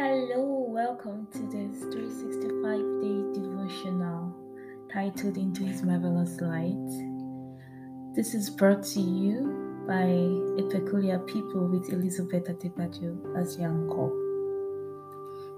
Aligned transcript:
Hello, 0.00 0.64
welcome 0.68 1.26
to 1.32 1.40
this 1.40 1.80
365 1.92 3.02
day 3.02 3.40
devotional 3.40 4.32
titled 4.92 5.36
Into 5.36 5.64
His 5.64 5.82
Marvelous 5.82 6.40
Light. 6.40 8.14
This 8.14 8.32
is 8.32 8.48
brought 8.48 8.84
to 8.94 9.00
you 9.00 9.82
by 9.88 10.04
A 10.04 10.68
Peculiar 10.70 11.18
People 11.18 11.66
with 11.66 11.92
Elizabeth 11.92 12.44
Adebayo 12.44 13.36
as 13.36 13.58
Yanko. 13.58 14.12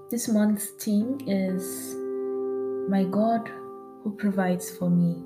This 0.09 0.27
month's 0.27 0.71
theme 0.83 1.19
is 1.27 1.93
My 2.89 3.03
God 3.03 3.47
who 4.03 4.15
provides 4.17 4.71
for 4.71 4.89
me. 4.89 5.21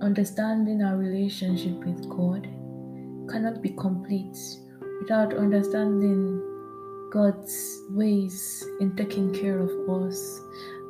Understanding 0.00 0.80
our 0.80 0.96
relationship 0.96 1.84
with 1.84 2.08
God 2.08 2.46
cannot 3.28 3.62
be 3.62 3.70
complete 3.70 4.38
without 5.00 5.34
understanding 5.34 6.45
God's 7.16 7.80
ways 7.92 8.62
in 8.78 8.94
taking 8.94 9.32
care 9.32 9.58
of 9.58 9.70
us 9.88 10.38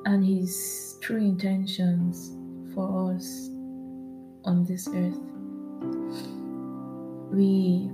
and 0.07 0.27
His 0.27 0.99
true 1.01 1.19
intentions 1.19 2.33
for 2.75 3.15
us 3.15 3.49
on 4.45 4.65
this 4.67 4.89
earth. 4.89 5.21
We 7.33 7.93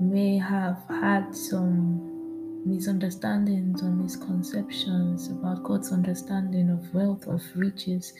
may 0.00 0.38
have 0.38 0.78
had 0.88 1.36
some 1.36 2.64
misunderstandings 2.64 3.82
or 3.82 3.90
misconceptions 3.90 5.28
about 5.28 5.62
God's 5.62 5.92
understanding 5.92 6.70
of 6.70 6.94
wealth, 6.94 7.26
of 7.26 7.42
riches, 7.54 8.14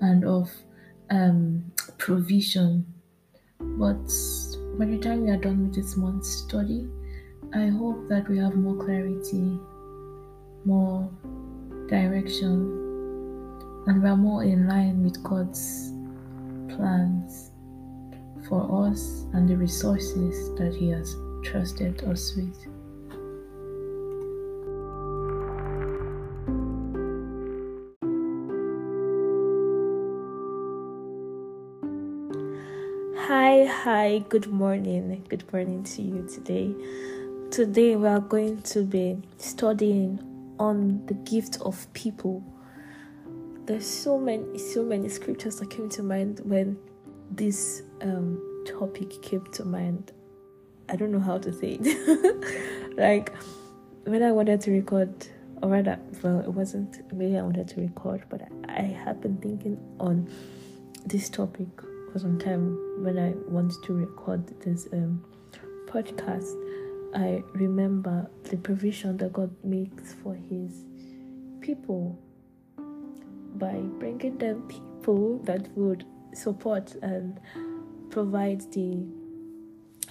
and 0.00 0.24
of 0.24 0.50
um, 1.08 1.70
provision. 1.98 2.84
But 3.60 4.08
by 4.76 4.86
the 4.86 4.98
time 5.00 5.22
we 5.22 5.30
are 5.30 5.36
done 5.36 5.68
with 5.68 5.76
this 5.76 5.96
month's 5.96 6.30
study, 6.30 6.88
I 7.54 7.66
hope 7.66 8.08
that 8.08 8.26
we 8.30 8.38
have 8.38 8.54
more 8.54 8.82
clarity, 8.82 9.60
more 10.64 11.06
direction, 11.86 12.48
and 13.86 14.02
we 14.02 14.08
are 14.08 14.16
more 14.16 14.42
in 14.42 14.66
line 14.66 15.04
with 15.04 15.22
God's 15.22 15.92
plans 16.74 17.50
for 18.48 18.86
us 18.86 19.26
and 19.34 19.46
the 19.46 19.58
resources 19.58 20.48
that 20.56 20.74
He 20.74 20.88
has 20.88 21.14
trusted 21.44 22.02
us 22.04 22.34
with. 22.34 22.56
Hi, 33.28 33.66
hi, 33.66 34.24
good 34.30 34.46
morning. 34.46 35.22
Good 35.28 35.44
morning 35.52 35.84
to 35.84 36.00
you 36.00 36.26
today. 36.26 36.74
Today 37.52 37.96
we 37.96 38.08
are 38.08 38.18
going 38.18 38.62
to 38.62 38.82
be 38.82 39.18
studying 39.36 40.18
on 40.58 41.04
the 41.04 41.12
gift 41.12 41.58
of 41.60 41.86
people. 41.92 42.42
There's 43.66 43.86
so 43.86 44.18
many 44.18 44.56
so 44.56 44.82
many 44.82 45.10
scriptures 45.10 45.56
that 45.56 45.68
came 45.68 45.90
to 45.90 46.02
mind 46.02 46.40
when 46.44 46.78
this 47.30 47.82
um, 48.00 48.40
topic 48.66 49.20
came 49.20 49.44
to 49.52 49.66
mind. 49.66 50.12
I 50.88 50.96
don't 50.96 51.12
know 51.12 51.20
how 51.20 51.36
to 51.36 51.52
say 51.52 51.78
it. 51.78 52.96
like 52.96 53.34
when 54.04 54.22
I 54.22 54.32
wanted 54.32 54.62
to 54.62 54.70
record 54.70 55.12
or 55.60 55.68
rather 55.68 55.98
well 56.22 56.40
it 56.40 56.48
wasn't 56.48 57.02
really 57.12 57.36
I 57.36 57.42
wanted 57.42 57.68
to 57.68 57.82
record, 57.82 58.22
but 58.30 58.40
I, 58.66 58.76
I 58.78 58.82
have 59.04 59.20
been 59.20 59.36
thinking 59.36 59.78
on 60.00 60.26
this 61.04 61.28
topic 61.28 61.68
for 62.14 62.18
some 62.18 62.38
time 62.38 62.78
when 63.04 63.18
I 63.18 63.34
wanted 63.46 63.76
to 63.82 63.92
record 63.92 64.58
this 64.62 64.88
um, 64.94 65.22
podcast. 65.86 66.56
I 67.14 67.42
remember 67.54 68.28
the 68.44 68.56
provision 68.56 69.16
that 69.18 69.32
God 69.32 69.54
makes 69.62 70.14
for 70.14 70.34
His 70.34 70.84
people 71.60 72.18
by 73.54 73.74
bringing 73.98 74.38
them 74.38 74.66
people 74.68 75.38
that 75.44 75.68
would 75.76 76.04
support 76.32 76.94
and 77.02 77.38
provide 78.10 78.60
the 78.72 79.04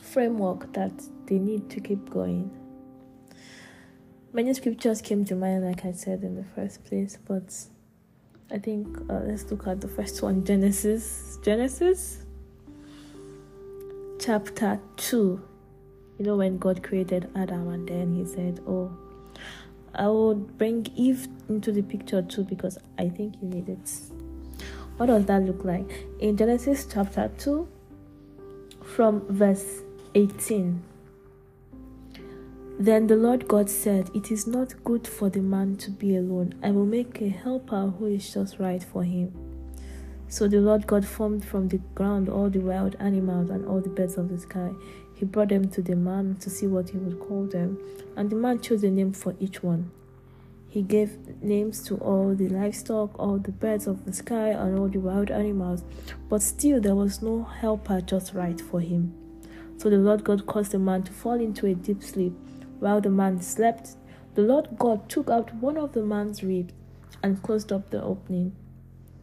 framework 0.01 0.71
that 0.73 0.91
they 1.25 1.39
need 1.39 1.69
to 1.71 1.79
keep 1.79 2.09
going. 2.09 2.51
Many 4.33 4.53
scriptures 4.53 5.01
came 5.01 5.25
to 5.25 5.35
mind, 5.35 5.65
like 5.65 5.85
I 5.85 5.91
said 5.91 6.23
in 6.23 6.35
the 6.35 6.45
first 6.55 6.83
place, 6.85 7.17
but 7.27 7.53
I 8.51 8.59
think 8.59 8.87
uh, 9.09 9.21
let's 9.25 9.49
look 9.51 9.67
at 9.67 9.81
the 9.81 9.87
first 9.87 10.21
one 10.21 10.45
Genesis. 10.45 11.37
Genesis 11.43 12.25
chapter 14.19 14.79
2. 14.97 15.41
You 16.21 16.27
know, 16.27 16.35
when 16.35 16.59
God 16.59 16.83
created 16.83 17.31
Adam, 17.35 17.67
and 17.69 17.89
then 17.89 18.13
He 18.13 18.27
said, 18.27 18.59
Oh, 18.67 18.95
I 19.95 20.05
will 20.05 20.35
bring 20.35 20.85
Eve 20.95 21.27
into 21.49 21.71
the 21.71 21.81
picture 21.81 22.21
too 22.21 22.43
because 22.43 22.77
I 22.99 23.09
think 23.09 23.41
you 23.41 23.47
need 23.47 23.67
it. 23.67 23.91
What 24.97 25.07
does 25.07 25.25
that 25.25 25.41
look 25.41 25.65
like? 25.65 26.05
In 26.19 26.37
Genesis 26.37 26.85
chapter 26.85 27.31
2, 27.39 27.67
from 28.83 29.21
verse 29.29 29.81
18. 30.13 30.83
Then 32.79 33.07
the 33.07 33.15
Lord 33.15 33.47
God 33.47 33.67
said, 33.67 34.11
It 34.13 34.31
is 34.31 34.45
not 34.45 34.75
good 34.83 35.07
for 35.07 35.27
the 35.31 35.41
man 35.41 35.75
to 35.77 35.89
be 35.89 36.17
alone. 36.17 36.53
I 36.61 36.69
will 36.69 36.85
make 36.85 37.19
a 37.19 37.29
helper 37.29 37.93
who 37.97 38.05
is 38.05 38.31
just 38.31 38.59
right 38.59 38.83
for 38.83 39.03
him. 39.03 39.50
So 40.31 40.47
the 40.47 40.61
Lord 40.61 40.87
God 40.87 41.05
formed 41.05 41.43
from 41.43 41.67
the 41.67 41.79
ground 41.93 42.29
all 42.29 42.49
the 42.49 42.61
wild 42.61 42.95
animals 43.01 43.49
and 43.49 43.65
all 43.67 43.81
the 43.81 43.89
birds 43.89 44.17
of 44.17 44.29
the 44.29 44.37
sky. 44.37 44.71
He 45.13 45.25
brought 45.25 45.49
them 45.49 45.67
to 45.71 45.81
the 45.81 45.97
man 45.97 46.37
to 46.39 46.49
see 46.49 46.67
what 46.67 46.91
he 46.91 46.97
would 46.97 47.19
call 47.19 47.47
them. 47.47 47.77
And 48.15 48.29
the 48.29 48.37
man 48.37 48.61
chose 48.61 48.81
a 48.85 48.89
name 48.89 49.11
for 49.11 49.35
each 49.41 49.61
one. 49.61 49.91
He 50.69 50.83
gave 50.83 51.17
names 51.43 51.83
to 51.83 51.97
all 51.97 52.33
the 52.33 52.47
livestock, 52.47 53.19
all 53.19 53.39
the 53.39 53.51
birds 53.51 53.87
of 53.87 54.05
the 54.05 54.13
sky, 54.13 54.51
and 54.51 54.79
all 54.79 54.87
the 54.87 55.01
wild 55.01 55.31
animals. 55.31 55.83
But 56.29 56.41
still, 56.41 56.79
there 56.79 56.95
was 56.95 57.21
no 57.21 57.43
helper 57.43 57.99
just 57.99 58.33
right 58.33 58.59
for 58.61 58.79
him. 58.79 59.13
So 59.75 59.89
the 59.89 59.97
Lord 59.97 60.23
God 60.23 60.45
caused 60.45 60.71
the 60.71 60.79
man 60.79 61.03
to 61.03 61.11
fall 61.11 61.41
into 61.41 61.67
a 61.67 61.75
deep 61.75 62.01
sleep. 62.01 62.31
While 62.79 63.01
the 63.01 63.09
man 63.09 63.41
slept, 63.41 63.97
the 64.35 64.43
Lord 64.43 64.69
God 64.79 65.09
took 65.09 65.29
out 65.29 65.53
one 65.55 65.75
of 65.75 65.91
the 65.91 66.03
man's 66.03 66.41
ribs 66.41 66.73
and 67.21 67.43
closed 67.43 67.73
up 67.73 67.89
the 67.89 68.01
opening. 68.01 68.55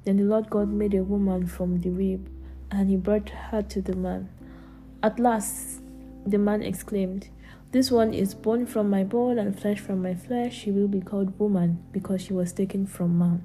Then 0.09 0.17
the 0.17 0.25
Lord 0.25 0.49
God 0.49 0.71
made 0.71 0.95
a 0.95 1.05
woman 1.05 1.47
from 1.47 1.81
the 1.81 1.91
rib, 1.91 2.31
and 2.71 2.89
he 2.89 2.97
brought 2.97 3.29
her 3.29 3.61
to 3.61 3.83
the 3.83 3.95
man. 3.95 4.31
At 5.03 5.19
last, 5.19 5.83
the 6.25 6.39
man 6.39 6.63
exclaimed, 6.63 7.29
This 7.73 7.91
one 7.91 8.15
is 8.15 8.35
born 8.35 8.65
from 8.65 8.89
my 8.89 9.05
bone 9.05 9.39
and 9.39 9.61
flesh 9.61 9.81
from 9.81 10.01
my 10.01 10.15
flesh. 10.15 10.57
She 10.57 10.71
will 10.71 10.89
be 10.89 11.03
called 11.03 11.39
woman 11.39 11.85
because 11.93 12.23
she 12.23 12.33
was 12.33 12.55
taken 12.55 12.87
from 12.87 13.19
man. 13.19 13.45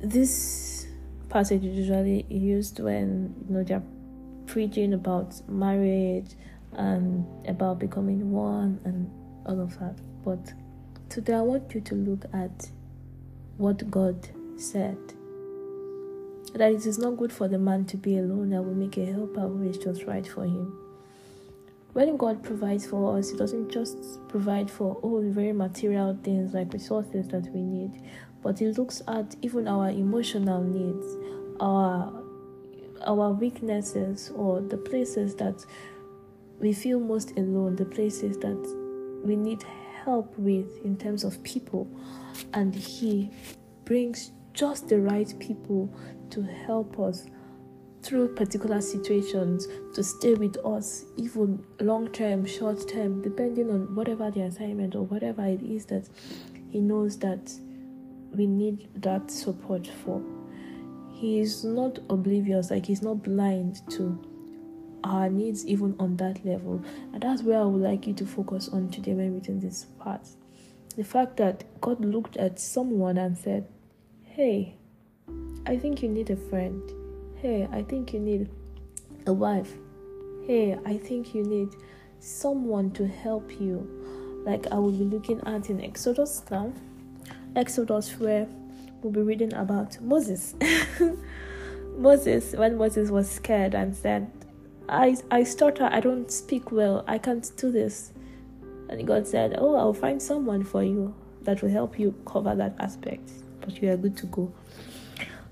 This 0.00 0.86
passage 1.28 1.62
is 1.62 1.76
usually 1.76 2.24
used 2.30 2.80
when 2.80 3.34
you 3.46 3.54
know 3.54 3.62
they're 3.62 3.82
preaching 4.46 4.94
about 4.94 5.46
marriage 5.46 6.30
and 6.72 7.26
about 7.46 7.80
becoming 7.80 8.32
one 8.32 8.80
and 8.86 9.10
all 9.44 9.60
of 9.60 9.78
that. 9.78 9.98
But 10.24 10.54
today 11.10 11.34
I 11.34 11.42
want 11.42 11.74
you 11.74 11.82
to 11.82 11.94
look 11.94 12.24
at 12.32 12.70
what 13.58 13.90
God 13.90 14.28
said. 14.56 14.98
That 16.54 16.72
it 16.72 16.86
is 16.86 16.98
not 16.98 17.16
good 17.16 17.32
for 17.32 17.48
the 17.48 17.58
man 17.58 17.84
to 17.86 17.96
be 17.96 18.16
alone, 18.18 18.54
I 18.54 18.60
will 18.60 18.74
make 18.74 18.96
a 18.96 19.04
helper 19.04 19.48
who 19.48 19.68
is 19.68 19.78
just 19.78 20.04
right 20.04 20.26
for 20.26 20.44
him. 20.44 20.78
When 21.96 22.18
God 22.18 22.42
provides 22.42 22.84
for 22.84 23.16
us, 23.16 23.30
He 23.30 23.38
doesn't 23.38 23.70
just 23.70 23.96
provide 24.28 24.70
for 24.70 24.96
all 24.96 25.22
the 25.22 25.30
very 25.30 25.54
material 25.54 26.14
things 26.22 26.52
like 26.52 26.70
resources 26.74 27.26
that 27.28 27.50
we 27.54 27.62
need, 27.62 28.02
but 28.42 28.58
He 28.58 28.66
looks 28.66 29.00
at 29.08 29.34
even 29.40 29.66
our 29.66 29.88
emotional 29.88 30.62
needs, 30.62 31.06
our 31.58 32.12
our 33.06 33.30
weaknesses, 33.30 34.30
or 34.34 34.60
the 34.60 34.76
places 34.76 35.36
that 35.36 35.64
we 36.60 36.74
feel 36.74 37.00
most 37.00 37.30
alone, 37.38 37.76
the 37.76 37.86
places 37.86 38.36
that 38.40 39.22
we 39.24 39.34
need 39.34 39.64
help 40.06 40.32
with 40.38 40.82
in 40.84 40.96
terms 40.96 41.24
of 41.24 41.42
people, 41.42 41.86
and 42.54 42.74
He 42.74 43.30
brings 43.84 44.32
just 44.54 44.88
the 44.88 45.00
right 45.00 45.34
people 45.38 45.94
to 46.30 46.42
help 46.42 46.98
us 46.98 47.26
through 48.02 48.34
particular 48.34 48.80
situations 48.80 49.66
to 49.92 50.02
stay 50.04 50.34
with 50.34 50.56
us, 50.64 51.04
even 51.16 51.62
long 51.80 52.08
term, 52.12 52.46
short 52.46 52.88
term, 52.88 53.20
depending 53.20 53.68
on 53.68 53.94
whatever 53.96 54.30
the 54.30 54.42
assignment 54.42 54.94
or 54.94 55.02
whatever 55.02 55.44
it 55.44 55.60
is 55.60 55.84
that 55.86 56.08
He 56.70 56.80
knows 56.80 57.18
that 57.18 57.52
we 58.32 58.46
need 58.46 58.88
that 59.02 59.30
support 59.30 59.88
for. 60.04 60.22
He 61.12 61.40
is 61.40 61.64
not 61.64 61.98
oblivious, 62.08 62.70
like 62.70 62.86
He's 62.86 63.02
not 63.02 63.24
blind 63.24 63.82
to 63.90 64.22
our 65.04 65.28
needs 65.28 65.66
even 65.66 65.94
on 65.98 66.16
that 66.16 66.44
level. 66.44 66.82
And 67.12 67.22
that's 67.22 67.42
where 67.42 67.60
I 67.60 67.64
would 67.64 67.82
like 67.82 68.06
you 68.06 68.14
to 68.14 68.26
focus 68.26 68.68
on 68.68 68.90
today 68.90 69.14
when 69.14 69.34
reading 69.34 69.60
this 69.60 69.86
part. 69.98 70.26
The 70.96 71.04
fact 71.04 71.36
that 71.36 71.64
God 71.80 72.04
looked 72.04 72.36
at 72.36 72.58
someone 72.58 73.18
and 73.18 73.36
said, 73.36 73.68
Hey, 74.24 74.76
I 75.66 75.76
think 75.76 76.02
you 76.02 76.08
need 76.08 76.30
a 76.30 76.36
friend. 76.36 76.82
Hey, 77.36 77.68
I 77.70 77.82
think 77.82 78.12
you 78.12 78.20
need 78.20 78.48
a 79.26 79.32
wife. 79.32 79.72
Hey, 80.46 80.78
I 80.86 80.96
think 80.96 81.34
you 81.34 81.42
need 81.42 81.70
someone 82.20 82.90
to 82.92 83.06
help 83.06 83.50
you. 83.60 84.42
Like 84.44 84.66
I 84.68 84.76
will 84.76 84.92
be 84.92 85.04
looking 85.04 85.40
at 85.46 85.70
in 85.70 85.80
Exodus 85.80 86.42
now. 86.50 86.72
Exodus 87.56 88.18
where 88.18 88.46
we'll 89.02 89.12
be 89.12 89.22
reading 89.22 89.52
about 89.54 90.00
Moses. 90.00 90.54
Moses, 91.96 92.52
when 92.52 92.76
Moses 92.76 93.10
was 93.10 93.30
scared 93.30 93.74
and 93.74 93.96
said, 93.96 94.30
I 94.88 95.16
I 95.30 95.44
stutter, 95.44 95.88
I 95.90 96.00
don't 96.00 96.30
speak 96.30 96.70
well, 96.70 97.04
I 97.06 97.18
can't 97.18 97.50
do 97.56 97.70
this. 97.70 98.12
And 98.88 99.06
God 99.06 99.26
said, 99.26 99.56
Oh, 99.58 99.74
I'll 99.76 99.94
find 99.94 100.22
someone 100.22 100.64
for 100.64 100.82
you 100.82 101.14
that 101.42 101.62
will 101.62 101.70
help 101.70 101.98
you 101.98 102.14
cover 102.24 102.54
that 102.54 102.76
aspect. 102.78 103.30
But 103.60 103.82
you 103.82 103.90
are 103.90 103.96
good 103.96 104.16
to 104.18 104.26
go. 104.26 104.52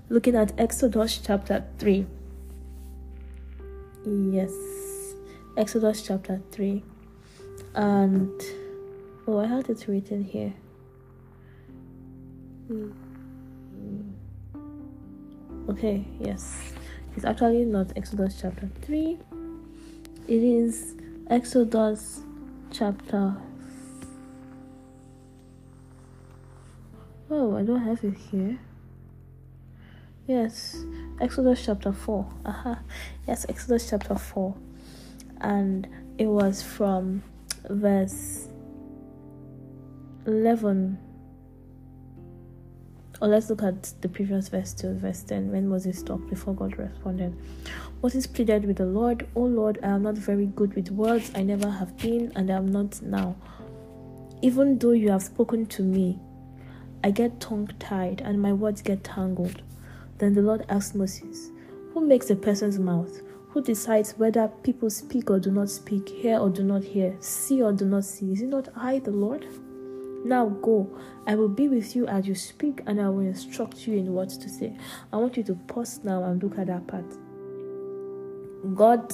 Looking 0.09 0.35
at 0.35 0.57
Exodus 0.59 1.17
chapter 1.17 1.65
3. 1.79 2.05
Yes. 4.05 4.53
Exodus 5.57 6.01
chapter 6.01 6.41
3. 6.51 6.83
And 7.73 8.41
oh 9.27 9.39
I 9.39 9.47
had 9.47 9.69
it 9.69 9.85
written 9.87 10.23
here. 10.23 10.53
Hmm. 12.67 12.91
Okay, 15.67 16.05
yes. 16.19 16.73
It's 17.15 17.25
actually 17.25 17.65
not 17.65 17.93
Exodus 17.95 18.37
chapter 18.41 18.69
3. 18.81 19.17
It 20.27 20.43
is 20.43 20.95
Exodus 21.29 22.21
chapter 22.71 23.35
Oh, 27.29 27.55
I 27.55 27.63
don't 27.63 27.81
have 27.81 28.03
it 28.03 28.15
here. 28.15 28.59
Yes, 30.27 30.77
Exodus 31.19 31.65
chapter 31.65 31.91
4. 31.91 32.31
Aha. 32.45 32.79
Yes, 33.27 33.45
Exodus 33.49 33.89
chapter 33.89 34.15
4. 34.15 34.55
And 35.41 35.87
it 36.19 36.27
was 36.27 36.61
from 36.61 37.23
verse 37.67 38.47
11. 40.27 40.99
Or 43.21 43.29
let's 43.29 43.49
look 43.49 43.63
at 43.63 43.93
the 44.01 44.09
previous 44.09 44.49
verse 44.49 44.73
to 44.73 44.93
verse 44.93 45.23
10 45.23 45.51
when 45.51 45.69
Moses 45.69 45.99
stopped 45.99 46.29
before 46.29 46.53
God 46.53 46.77
responded. 46.77 47.35
Moses 48.03 48.27
pleaded 48.27 48.65
with 48.65 48.77
the 48.77 48.85
Lord, 48.85 49.27
Oh 49.35 49.43
Lord, 49.45 49.79
I 49.81 49.87
am 49.87 50.03
not 50.03 50.15
very 50.15 50.47
good 50.47 50.73
with 50.75 50.91
words, 50.91 51.31
I 51.33 51.43
never 51.43 51.69
have 51.69 51.97
been, 51.97 52.31
and 52.35 52.51
I 52.51 52.57
am 52.57 52.71
not 52.71 53.01
now. 53.01 53.35
Even 54.41 54.77
though 54.77 54.91
you 54.91 55.11
have 55.11 55.23
spoken 55.23 55.65
to 55.67 55.81
me, 55.81 56.19
I 57.03 57.11
get 57.11 57.39
tongue 57.39 57.69
tied 57.79 58.21
and 58.21 58.41
my 58.41 58.51
words 58.51 58.81
get 58.81 59.03
tangled. 59.03 59.61
Then 60.17 60.33
the 60.33 60.41
Lord 60.41 60.65
asked 60.69 60.95
Moses, 60.95 61.51
Who 61.93 62.05
makes 62.05 62.29
a 62.29 62.35
person's 62.35 62.79
mouth? 62.79 63.21
Who 63.49 63.61
decides 63.61 64.17
whether 64.17 64.49
people 64.63 64.89
speak 64.89 65.29
or 65.29 65.39
do 65.39 65.51
not 65.51 65.69
speak, 65.69 66.09
hear 66.09 66.39
or 66.39 66.49
do 66.49 66.63
not 66.63 66.83
hear, 66.83 67.15
see 67.21 67.61
or 67.61 67.71
do 67.71 67.85
not 67.85 68.03
see? 68.03 68.33
Is 68.33 68.41
it 68.41 68.47
not 68.47 68.67
I, 68.75 68.99
the 68.99 69.11
Lord? 69.11 69.45
Now 70.25 70.49
go. 70.49 70.89
I 71.27 71.35
will 71.35 71.49
be 71.49 71.69
with 71.69 71.95
you 71.95 72.07
as 72.07 72.27
you 72.27 72.35
speak, 72.35 72.81
and 72.85 72.99
I 73.01 73.09
will 73.09 73.21
instruct 73.21 73.87
you 73.87 73.97
in 73.97 74.13
what 74.13 74.29
to 74.29 74.49
say. 74.49 74.75
I 75.13 75.17
want 75.17 75.37
you 75.37 75.43
to 75.43 75.55
pause 75.67 76.01
now 76.03 76.23
and 76.23 76.41
look 76.43 76.57
at 76.57 76.67
that 76.67 76.85
part. 76.87 77.05
God 78.75 79.13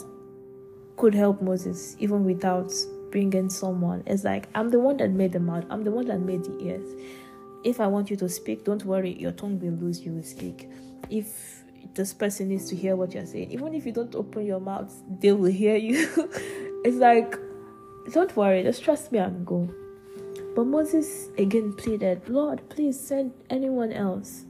could 0.98 1.14
help 1.14 1.42
Moses 1.42 1.96
even 2.00 2.24
without 2.24 2.72
bringing 3.12 3.50
someone. 3.50 4.04
It's 4.08 4.24
like, 4.24 4.48
I'm 4.56 4.70
the 4.70 4.80
one 4.80 4.98
that 4.98 5.12
made 5.12 5.34
the 5.34 5.40
mouth, 5.40 5.66
I'm 5.70 5.84
the 5.84 5.92
one 5.92 6.08
that 6.08 6.22
made 6.22 6.44
the 6.46 6.58
ears 6.64 6.88
if 7.64 7.80
I 7.80 7.88
want 7.88 8.10
you 8.10 8.18
to 8.18 8.30
speak, 8.30 8.64
don't 8.64 8.84
worry, 8.86 9.14
your 9.14 9.32
tongue 9.32 9.60
will 9.60 9.74
lose, 9.74 10.02
you 10.02 10.14
will 10.14 10.24
speak. 10.24 10.70
If 11.10 11.64
this 11.94 12.14
person 12.14 12.50
needs 12.50 12.70
to 12.70 12.76
hear 12.76 12.96
what 12.96 13.14
you're 13.14 13.26
saying, 13.26 13.52
even 13.52 13.74
if 13.74 13.86
you 13.86 13.92
don't 13.92 14.14
open 14.16 14.46
your 14.46 14.60
mouth, 14.60 14.94
they 15.20 15.32
will 15.32 15.52
hear 15.52 15.76
you. 15.76 16.10
it's 16.86 16.98
like, 16.98 17.36
don't 18.14 18.36
worry, 18.36 18.64
just 18.64 18.84
trust 18.84 19.12
me 19.12 19.20
and 19.20 19.46
go. 19.46 19.70
But 20.54 20.66
Moses 20.66 21.30
again 21.38 21.74
pleaded, 21.74 22.28
Lord, 22.28 22.62
please 22.70 23.00
send 23.00 23.34
anyone 23.50 23.94
else. 23.94 24.44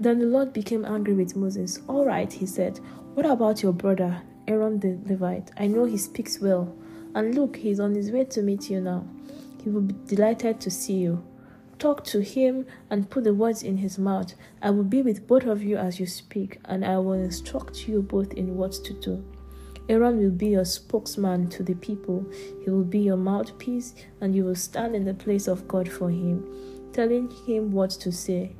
Then 0.00 0.18
the 0.18 0.26
Lord 0.26 0.52
became 0.52 0.84
angry 0.84 1.14
with 1.14 1.36
Moses. 1.36 1.80
All 1.86 2.04
right, 2.04 2.32
he 2.32 2.46
said, 2.46 2.80
What 3.14 3.26
about 3.26 3.62
your 3.62 3.72
brother, 3.72 4.22
Aaron 4.48 4.80
the 4.80 4.98
Levite? 5.06 5.50
I 5.58 5.66
know 5.66 5.84
he 5.84 5.98
speaks 5.98 6.40
well. 6.40 6.74
And 7.14 7.34
look, 7.34 7.56
he's 7.56 7.78
on 7.78 7.94
his 7.94 8.10
way 8.10 8.24
to 8.24 8.42
meet 8.42 8.70
you 8.70 8.80
now. 8.80 9.06
He 9.62 9.70
will 9.70 9.82
be 9.82 9.94
delighted 10.06 10.60
to 10.62 10.70
see 10.70 10.94
you. 10.94 11.22
Talk 11.78 12.04
to 12.04 12.22
him 12.22 12.66
and 12.90 13.10
put 13.10 13.24
the 13.24 13.34
words 13.34 13.62
in 13.62 13.76
his 13.76 13.98
mouth. 13.98 14.34
I 14.62 14.70
will 14.70 14.84
be 14.84 15.02
with 15.02 15.26
both 15.26 15.44
of 15.44 15.62
you 15.62 15.76
as 15.76 16.00
you 16.00 16.06
speak, 16.06 16.58
and 16.64 16.84
I 16.84 16.98
will 16.98 17.12
instruct 17.12 17.86
you 17.86 18.02
both 18.02 18.32
in 18.32 18.56
what 18.56 18.72
to 18.72 18.92
do. 18.94 19.24
Aaron 19.88 20.18
will 20.18 20.30
be 20.30 20.48
your 20.48 20.64
spokesman 20.64 21.48
to 21.50 21.62
the 21.62 21.74
people. 21.74 22.24
He 22.62 22.70
will 22.70 22.84
be 22.84 23.00
your 23.00 23.16
mouthpiece, 23.16 23.94
and 24.20 24.34
you 24.34 24.44
will 24.44 24.54
stand 24.54 24.94
in 24.96 25.04
the 25.04 25.14
place 25.14 25.46
of 25.46 25.68
God 25.68 25.90
for 25.90 26.10
him, 26.10 26.44
telling 26.92 27.30
him 27.46 27.72
what 27.72 27.90
to 27.90 28.10
say. 28.10 28.56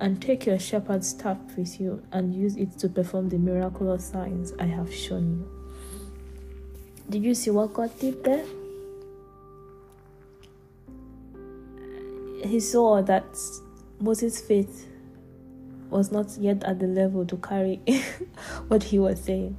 And 0.00 0.22
take 0.22 0.46
your 0.46 0.58
shepherd's 0.58 1.08
staff 1.08 1.38
with 1.56 1.78
you 1.78 2.02
and 2.12 2.34
use 2.34 2.56
it 2.56 2.78
to 2.78 2.88
perform 2.88 3.28
the 3.28 3.38
miraculous 3.38 4.04
signs 4.04 4.54
I 4.58 4.64
have 4.64 4.94
shown 4.94 5.30
you. 5.30 5.48
Did 7.10 7.24
you 7.24 7.34
see 7.34 7.50
what 7.50 7.74
God 7.74 7.90
did 7.98 8.24
there? 8.24 8.46
he 12.44 12.60
saw 12.60 13.02
that 13.02 13.24
Moses' 14.00 14.40
faith 14.40 14.86
was 15.90 16.12
not 16.12 16.36
yet 16.38 16.62
at 16.64 16.78
the 16.78 16.86
level 16.86 17.26
to 17.26 17.36
carry 17.36 17.76
what 18.68 18.82
he 18.82 18.98
was 18.98 19.20
saying. 19.20 19.56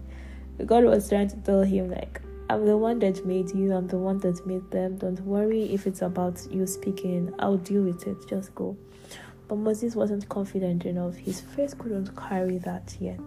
God 0.65 0.83
was 0.83 1.09
trying 1.09 1.29
to 1.29 1.37
tell 1.37 1.61
him, 1.61 1.91
like, 1.91 2.21
I'm 2.49 2.65
the 2.65 2.77
one 2.77 2.99
that 2.99 3.25
made 3.25 3.53
you, 3.55 3.73
I'm 3.73 3.87
the 3.87 3.97
one 3.97 4.19
that 4.19 4.45
made 4.45 4.69
them. 4.71 4.97
Don't 4.97 5.19
worry 5.21 5.73
if 5.73 5.87
it's 5.87 6.01
about 6.01 6.45
you 6.51 6.67
speaking, 6.67 7.33
I'll 7.39 7.57
deal 7.57 7.83
with 7.83 8.07
it, 8.07 8.27
just 8.27 8.53
go. 8.55 8.77
But 9.47 9.55
Moses 9.55 9.95
wasn't 9.95 10.27
confident 10.29 10.85
enough, 10.85 11.15
his 11.15 11.41
faith 11.41 11.77
couldn't 11.77 12.15
carry 12.15 12.57
that 12.59 12.95
yet. 12.99 13.19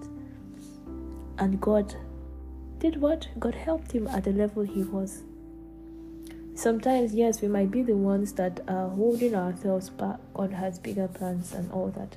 And 1.38 1.60
God 1.60 1.94
did 2.78 3.00
what? 3.00 3.28
God 3.38 3.54
helped 3.54 3.92
him 3.92 4.06
at 4.08 4.24
the 4.24 4.32
level 4.32 4.62
he 4.62 4.82
was 4.84 5.22
sometimes 6.54 7.12
yes 7.12 7.42
we 7.42 7.48
might 7.48 7.70
be 7.70 7.82
the 7.82 7.96
ones 7.96 8.32
that 8.34 8.60
are 8.68 8.88
holding 8.88 9.34
ourselves 9.34 9.90
back 9.90 10.18
god 10.34 10.52
has 10.52 10.78
bigger 10.78 11.08
plans 11.08 11.52
and 11.52 11.70
all 11.72 11.88
that 11.90 12.16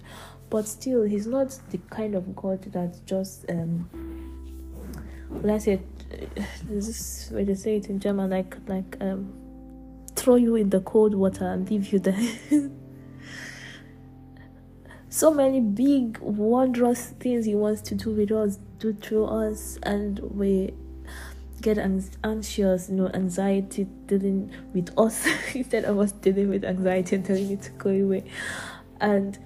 but 0.51 0.67
still 0.67 1.03
he's 1.03 1.25
not 1.25 1.57
the 1.71 1.79
kind 1.89 2.13
of 2.13 2.35
god 2.35 2.61
that 2.71 2.95
just 3.07 3.49
um 3.49 3.89
let's 5.29 5.65
say 5.65 5.81
this 6.63 6.87
is 6.87 7.29
where 7.31 7.43
they 7.43 7.55
say 7.55 7.77
it 7.77 7.87
in 7.89 7.99
german 7.99 8.29
like 8.29 8.57
like 8.67 8.95
um 9.01 9.33
throw 10.15 10.35
you 10.35 10.55
in 10.55 10.69
the 10.69 10.79
cold 10.81 11.13
water 11.13 11.45
and 11.45 11.69
leave 11.69 11.91
you 11.91 11.99
there 11.99 12.39
so 15.09 15.33
many 15.33 15.59
big 15.59 16.17
wondrous 16.19 17.07
things 17.19 17.45
he 17.45 17.55
wants 17.55 17.81
to 17.81 17.95
do 17.95 18.11
with 18.11 18.31
us 18.31 18.57
do 18.79 18.93
through 18.93 19.25
us 19.25 19.77
and 19.83 20.19
we 20.19 20.73
get 21.61 21.77
anxious, 22.23 22.89
you 22.89 22.95
know, 22.95 23.09
anxiety 23.13 23.85
dealing 24.05 24.51
with 24.73 24.97
us 24.97 25.27
instead 25.55 25.85
of 25.85 25.97
us 25.99 26.11
dealing 26.11 26.49
with 26.49 26.63
anxiety 26.63 27.15
and 27.15 27.25
telling 27.25 27.51
it 27.51 27.61
to 27.63 27.71
go 27.71 27.89
away. 27.89 28.23
And 29.01 29.37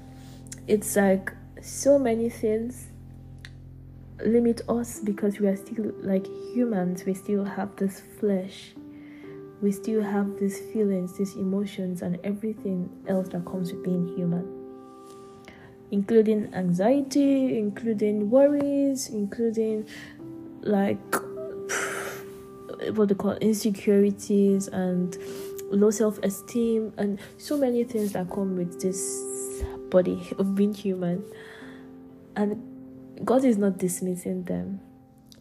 it's 0.68 0.96
like 0.96 1.32
so 1.62 1.98
many 1.98 2.30
things 2.30 2.88
limit 4.26 4.62
us 4.70 5.00
because 5.00 5.40
we 5.40 5.48
are 5.48 5.56
still 5.56 5.92
like 6.02 6.26
humans, 6.54 7.06
we 7.06 7.14
still 7.14 7.44
have 7.44 7.76
this 7.76 8.02
flesh, 8.20 8.74
we 9.62 9.72
still 9.72 10.02
have 10.02 10.40
these 10.40 10.60
feelings, 10.72 11.18
these 11.18 11.36
emotions, 11.36 12.02
and 12.02 12.20
everything 12.24 12.90
else 13.08 13.30
that 13.30 13.46
comes 13.46 13.72
with 13.72 13.84
being 13.84 14.08
human. 14.16 14.58
Including 15.92 16.54
anxiety, 16.54 17.58
including 17.58 18.30
worries, 18.30 19.10
including 19.10 19.86
like 20.62 21.16
what 22.94 23.10
they 23.10 23.16
call 23.16 23.34
insecurities 23.34 24.68
and 24.70 25.18
low 25.70 25.92
self-esteem 25.92 26.94
and 26.98 27.20
so 27.38 27.58
many 27.58 27.84
things 27.84 28.14
that 28.14 28.30
come 28.30 28.56
with 28.58 28.82
this 28.82 29.64
body 29.90 30.32
of 30.38 30.56
being 30.56 30.74
human 30.74 31.24
and 32.36 32.71
god 33.26 33.44
is 33.44 33.58
not 33.58 33.78
dismissing 33.78 34.44
them 34.44 34.80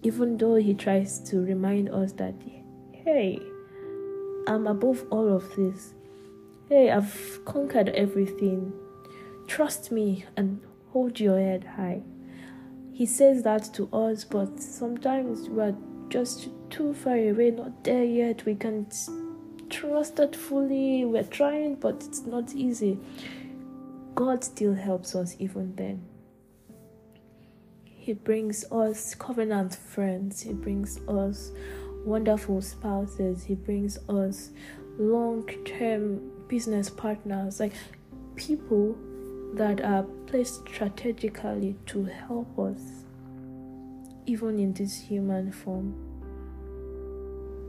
even 0.03 0.37
though 0.37 0.57
he 0.57 0.75
tries 0.75 1.21
to 1.21 1.41
remind 1.41 1.89
us 1.91 2.13
that 2.13 2.35
hey 2.93 3.39
i'm 4.47 4.67
above 4.67 5.05
all 5.11 5.35
of 5.35 5.55
this 5.57 5.95
hey 6.69 6.91
i've 6.91 7.41
conquered 7.45 7.89
everything 7.91 8.73
trust 9.47 9.91
me 9.91 10.25
and 10.37 10.61
hold 10.93 11.19
your 11.19 11.39
head 11.39 11.65
high 11.77 12.01
he 12.93 13.07
says 13.07 13.43
that 13.43 13.65
to 13.75 13.89
us 13.93 14.25
but 14.25 14.61
sometimes 14.61 15.49
we're 15.49 15.75
just 16.11 16.49
too 16.71 16.93
far 16.93 17.17
away, 17.17 17.51
not 17.51 17.85
there 17.85 18.05
yet. 18.05 18.45
We 18.45 18.55
can't 18.55 18.95
trust 19.71 20.17
that 20.17 20.35
fully. 20.35 21.05
We're 21.05 21.23
trying, 21.25 21.77
but 21.77 22.03
it's 22.07 22.27
not 22.27 22.55
easy. 22.55 22.99
God 24.15 24.45
still 24.45 24.75
helps 24.75 25.15
us 25.15 25.37
even 25.39 25.75
then. 25.77 26.03
He 28.11 28.15
brings 28.15 28.65
us 28.73 29.15
covenant 29.15 29.77
friends, 29.77 30.41
He 30.41 30.53
brings 30.53 30.99
us 31.07 31.53
wonderful 32.05 32.61
spouses, 32.61 33.45
He 33.45 33.55
brings 33.55 33.99
us 34.09 34.51
long 34.99 35.47
term 35.65 36.21
business 36.49 36.91
partners, 36.91 37.61
like 37.61 37.73
people 38.35 38.99
that 39.55 39.81
are 39.83 40.03
placed 40.27 40.67
strategically 40.67 41.77
to 41.87 42.05
help 42.07 42.59
us, 42.59 42.81
even 44.27 44.59
in 44.59 44.73
this 44.73 44.97
human 44.97 45.53
form. 45.53 45.95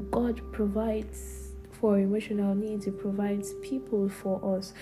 God 0.10 0.42
provides 0.52 1.52
for 1.70 2.00
emotional 2.00 2.56
needs, 2.56 2.86
He 2.86 2.92
provides 2.92 3.54
people 3.62 4.10
for 4.10 4.58
us, 4.58 4.74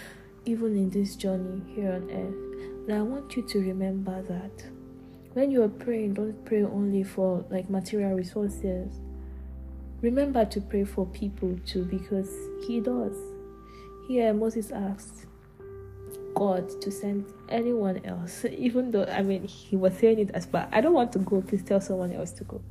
even 0.46 0.78
in 0.78 0.90
this 0.90 1.18
journey 1.18 1.62
here 1.76 1.92
on 1.92 2.10
earth. 2.10 2.88
And 2.88 2.94
I 2.98 3.02
want 3.02 3.36
you 3.36 3.42
to 3.42 3.60
remember 3.60 4.22
that 4.22 4.79
when 5.40 5.52
you 5.52 5.64
are 5.64 5.70
praying, 5.70 6.16
don't 6.16 6.44
pray 6.44 6.64
only 6.64 7.02
for 7.02 7.46
like 7.50 7.70
material 7.70 8.12
resources. 8.12 9.00
Remember 10.02 10.44
to 10.44 10.60
pray 10.60 10.84
for 10.84 11.06
people 11.06 11.58
too, 11.66 11.86
because 11.86 12.30
He 12.68 12.82
does. 12.82 13.16
Here, 14.10 14.34
Moses 14.34 14.70
asked 14.72 15.28
God 16.36 16.82
to 16.82 16.92
send 16.92 17.26
anyone 17.48 18.02
else, 18.04 18.44
even 18.52 18.92
though 18.92 19.06
I 19.06 19.22
mean 19.22 19.48
he 19.48 19.78
was 19.78 19.94
saying 19.98 20.20
it 20.20 20.32
as 20.32 20.46
but 20.46 20.68
I 20.74 20.82
don't 20.82 20.94
want 20.94 21.14
to 21.14 21.20
go, 21.20 21.42
please 21.42 21.64
tell 21.64 21.80
someone 21.80 22.12
else 22.12 22.32
to 22.34 22.44
go. 22.44 22.62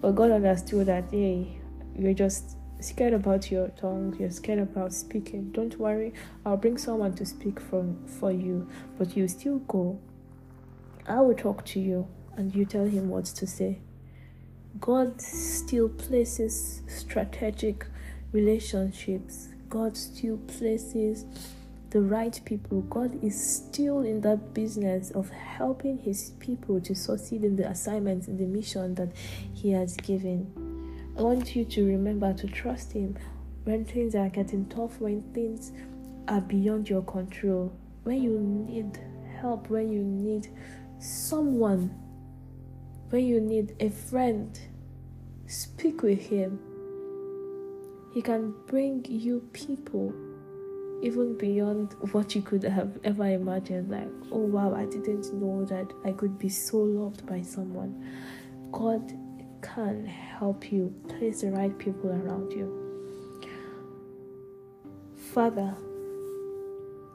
But 0.00 0.16
God 0.16 0.32
understood 0.32 0.86
that 0.86 1.04
hey, 1.12 1.60
you're 1.96 2.12
just 2.12 2.56
scared 2.80 3.12
about 3.12 3.52
your 3.52 3.68
tongue, 3.68 4.16
you're 4.18 4.32
scared 4.32 4.58
about 4.58 4.92
speaking. 4.92 5.52
Don't 5.52 5.78
worry, 5.78 6.12
I'll 6.44 6.56
bring 6.56 6.76
someone 6.76 7.14
to 7.14 7.24
speak 7.24 7.60
from 7.60 8.04
for 8.04 8.32
you, 8.32 8.68
but 8.98 9.16
you 9.16 9.28
still 9.28 9.60
go 9.60 10.00
I 11.08 11.22
will 11.22 11.34
talk 11.34 11.64
to 11.66 11.80
you 11.80 12.06
and 12.36 12.54
you 12.54 12.66
tell 12.66 12.84
him 12.84 13.08
what 13.08 13.24
to 13.24 13.46
say. 13.46 13.78
God 14.78 15.20
still 15.20 15.88
places 15.88 16.82
strategic 16.86 17.86
relationships. 18.32 19.48
God 19.70 19.96
still 19.96 20.36
places 20.36 21.24
the 21.90 22.02
right 22.02 22.38
people. 22.44 22.82
God 22.82 23.24
is 23.24 23.42
still 23.42 24.00
in 24.00 24.20
that 24.20 24.52
business 24.52 25.10
of 25.12 25.30
helping 25.30 25.96
his 25.96 26.32
people 26.38 26.78
to 26.82 26.94
succeed 26.94 27.42
in 27.42 27.56
the 27.56 27.68
assignments, 27.68 28.28
in 28.28 28.36
the 28.36 28.44
mission 28.44 28.94
that 28.96 29.10
he 29.54 29.70
has 29.72 29.96
given. 29.96 30.52
I 31.18 31.22
want 31.22 31.56
you 31.56 31.64
to 31.64 31.86
remember 31.86 32.34
to 32.34 32.46
trust 32.46 32.92
him 32.92 33.16
when 33.64 33.86
things 33.86 34.14
are 34.14 34.28
getting 34.28 34.66
tough, 34.66 35.00
when 35.00 35.22
things 35.32 35.72
are 36.28 36.42
beyond 36.42 36.88
your 36.90 37.02
control, 37.02 37.72
when 38.04 38.22
you 38.22 38.38
need 38.38 38.98
help, 39.40 39.70
when 39.70 39.90
you 39.90 40.02
need 40.02 40.48
someone 40.98 41.94
when 43.10 43.24
you 43.24 43.40
need 43.40 43.74
a 43.80 43.88
friend 43.88 44.58
speak 45.46 46.02
with 46.02 46.20
him. 46.20 46.58
He 48.12 48.22
can 48.22 48.54
bring 48.66 49.04
you 49.08 49.40
people 49.52 50.12
even 51.02 51.38
beyond 51.38 51.94
what 52.12 52.34
you 52.34 52.42
could 52.42 52.64
have 52.64 52.98
ever 53.04 53.24
imagined 53.26 53.88
like 53.88 54.08
oh 54.32 54.38
wow 54.38 54.74
i 54.74 54.84
didn't 54.84 55.32
know 55.32 55.64
that 55.64 55.86
i 56.04 56.10
could 56.10 56.36
be 56.40 56.48
so 56.48 56.78
loved 56.78 57.24
by 57.26 57.40
someone. 57.40 58.04
God 58.72 59.12
can 59.62 60.04
help 60.04 60.72
you 60.72 60.92
place 61.08 61.40
the 61.42 61.50
right 61.50 61.76
people 61.78 62.10
around 62.10 62.52
you. 62.52 62.68
Father 65.32 65.74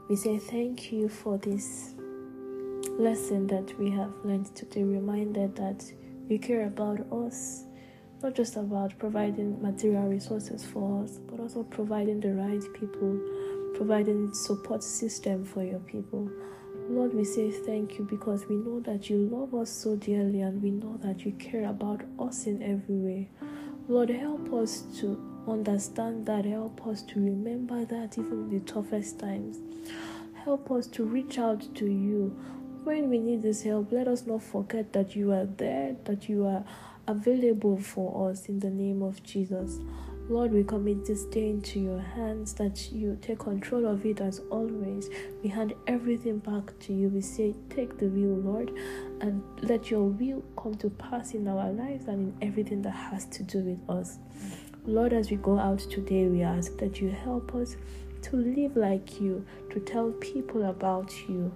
we 0.09 0.15
say 0.15 0.37
thank 0.37 0.91
you 0.91 1.09
for 1.09 1.37
this 1.37 1.92
lesson 2.97 3.47
that 3.47 3.77
we 3.79 3.89
have 3.89 4.13
learned 4.23 4.55
today 4.55 4.83
reminded 4.83 5.55
that 5.55 5.83
you 6.29 6.39
care 6.39 6.67
about 6.67 6.99
us, 7.11 7.63
not 8.21 8.35
just 8.35 8.55
about 8.55 8.97
providing 8.99 9.61
material 9.61 10.03
resources 10.03 10.63
for 10.63 11.03
us, 11.03 11.17
but 11.29 11.39
also 11.39 11.63
providing 11.63 12.19
the 12.19 12.33
right 12.33 12.61
people, 12.73 13.19
providing 13.75 14.33
support 14.33 14.83
system 14.83 15.43
for 15.43 15.63
your 15.63 15.79
people. 15.79 16.29
Lord, 16.89 17.13
we 17.13 17.23
say 17.23 17.49
thank 17.49 17.97
you 17.97 18.05
because 18.05 18.47
we 18.47 18.55
know 18.55 18.79
that 18.81 19.09
you 19.09 19.17
love 19.17 19.55
us 19.55 19.71
so 19.71 19.95
dearly 19.95 20.41
and 20.41 20.61
we 20.61 20.69
know 20.69 20.97
that 21.01 21.25
you 21.25 21.31
care 21.33 21.69
about 21.69 22.01
us 22.19 22.45
in 22.45 22.61
every 22.61 22.95
way. 22.95 23.29
Lord, 23.87 24.09
help 24.09 24.53
us 24.53 24.83
to 24.99 25.19
understand 25.47 26.25
that, 26.27 26.45
help 26.45 26.85
us 26.85 27.01
to 27.03 27.19
remember 27.19 27.85
that 27.85 28.17
even 28.17 28.31
in 28.31 28.49
the 28.49 28.59
toughest 28.59 29.19
times. 29.19 29.57
Help 30.43 30.71
us 30.71 30.87
to 30.87 31.05
reach 31.05 31.37
out 31.39 31.73
to 31.75 31.85
you 31.85 32.37
when 32.83 33.09
we 33.09 33.19
need 33.19 33.41
this 33.41 33.63
help, 33.63 33.91
let 33.91 34.07
us 34.07 34.25
not 34.25 34.43
forget 34.43 34.93
that 34.93 35.15
you 35.15 35.31
are 35.31 35.45
there, 35.45 35.95
that 36.03 36.27
you 36.27 36.45
are 36.45 36.63
available 37.07 37.77
for 37.77 38.29
us 38.29 38.47
in 38.47 38.59
the 38.59 38.69
name 38.69 39.01
of 39.01 39.23
Jesus. 39.23 39.79
Lord, 40.29 40.53
we 40.53 40.63
commit 40.63 41.05
this 41.05 41.25
day 41.25 41.49
into 41.49 41.79
your 41.79 41.99
hands 41.99 42.53
that 42.53 42.91
you 42.91 43.17
take 43.21 43.39
control 43.39 43.85
of 43.85 44.05
it 44.05 44.21
as 44.21 44.39
always. 44.49 45.09
We 45.43 45.49
hand 45.49 45.73
everything 45.87 46.39
back 46.39 46.77
to 46.79 46.93
you. 46.93 47.09
We 47.09 47.19
say, 47.19 47.55
Take 47.69 47.97
the 47.97 48.07
wheel, 48.07 48.35
Lord, 48.35 48.71
and 49.19 49.43
let 49.61 49.91
your 49.91 50.03
will 50.03 50.41
come 50.57 50.75
to 50.75 50.89
pass 50.89 51.33
in 51.33 51.47
our 51.47 51.69
lives 51.71 52.07
and 52.07 52.33
in 52.41 52.47
everything 52.47 52.81
that 52.83 52.91
has 52.91 53.25
to 53.25 53.43
do 53.43 53.59
with 53.59 53.89
us. 53.89 54.17
Lord, 54.85 55.11
as 55.11 55.29
we 55.29 55.37
go 55.37 55.59
out 55.59 55.79
today, 55.79 56.27
we 56.27 56.41
ask 56.41 56.77
that 56.77 57.01
you 57.01 57.09
help 57.09 57.53
us 57.55 57.75
to 58.23 58.37
live 58.37 58.77
like 58.77 59.19
you, 59.19 59.45
to 59.71 59.79
tell 59.81 60.11
people 60.11 60.69
about 60.69 61.11
you, 61.27 61.53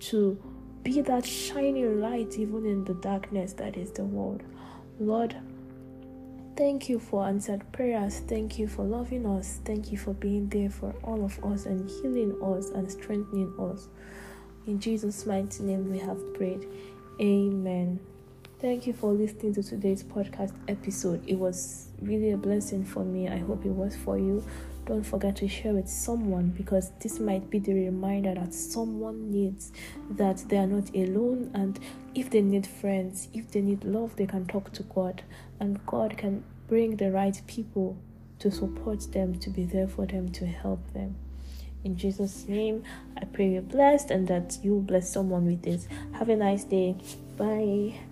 to 0.00 0.38
be 0.82 1.00
that 1.02 1.26
shining 1.26 2.00
light 2.00 2.38
even 2.38 2.64
in 2.64 2.84
the 2.84 2.94
darkness 2.94 3.52
that 3.54 3.76
is 3.76 3.92
the 3.92 4.04
world. 4.04 4.42
Lord, 4.98 5.36
thank 6.56 6.88
you 6.88 6.98
for 6.98 7.26
answered 7.26 7.70
prayers. 7.72 8.20
Thank 8.20 8.58
you 8.58 8.66
for 8.66 8.84
loving 8.84 9.26
us. 9.26 9.60
Thank 9.64 9.92
you 9.92 9.98
for 9.98 10.14
being 10.14 10.48
there 10.48 10.70
for 10.70 10.94
all 11.04 11.24
of 11.24 11.42
us 11.44 11.66
and 11.66 11.88
healing 11.88 12.36
us 12.42 12.70
and 12.70 12.90
strengthening 12.90 13.52
us. 13.58 13.88
In 14.66 14.78
Jesus' 14.78 15.26
mighty 15.26 15.62
name 15.62 15.90
we 15.90 15.98
have 15.98 16.18
prayed. 16.34 16.66
Amen. 17.20 18.00
Thank 18.58 18.86
you 18.86 18.92
for 18.92 19.12
listening 19.12 19.54
to 19.54 19.62
today's 19.62 20.02
podcast 20.02 20.52
episode. 20.68 21.22
It 21.26 21.38
was 21.38 21.88
really 22.02 22.32
a 22.32 22.36
blessing 22.36 22.84
for 22.84 23.04
me. 23.04 23.28
I 23.28 23.38
hope 23.38 23.64
it 23.64 23.70
was 23.70 23.96
for 23.96 24.18
you 24.18 24.44
don't 24.90 25.04
forget 25.04 25.36
to 25.36 25.46
share 25.46 25.72
with 25.72 25.88
someone 25.88 26.48
because 26.48 26.90
this 26.98 27.20
might 27.20 27.48
be 27.48 27.60
the 27.60 27.72
reminder 27.72 28.34
that 28.34 28.52
someone 28.52 29.30
needs 29.30 29.70
that 30.10 30.38
they 30.48 30.56
are 30.56 30.66
not 30.66 30.92
alone 30.96 31.48
and 31.54 31.78
if 32.16 32.28
they 32.28 32.40
need 32.40 32.66
friends 32.66 33.28
if 33.32 33.48
they 33.52 33.60
need 33.60 33.84
love 33.84 34.16
they 34.16 34.26
can 34.26 34.44
talk 34.46 34.72
to 34.72 34.82
god 34.82 35.22
and 35.60 35.86
god 35.86 36.18
can 36.18 36.42
bring 36.66 36.96
the 36.96 37.08
right 37.08 37.40
people 37.46 37.96
to 38.40 38.50
support 38.50 39.00
them 39.12 39.38
to 39.38 39.48
be 39.48 39.62
there 39.64 39.86
for 39.86 40.06
them 40.06 40.28
to 40.32 40.44
help 40.44 40.80
them. 40.92 41.14
In 41.84 41.96
jesus 41.96 42.48
name 42.48 42.82
i 43.16 43.24
pray 43.26 43.50
you're 43.50 43.62
blessed 43.62 44.10
and 44.10 44.26
that 44.26 44.58
you 44.60 44.80
bless 44.80 45.12
someone 45.12 45.46
with 45.46 45.62
this. 45.62 45.86
Have 46.14 46.30
a 46.30 46.36
nice 46.36 46.64
day. 46.64 46.96
Bye 47.36 48.09